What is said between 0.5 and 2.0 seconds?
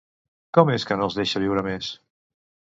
Com és que no el deixa viure més?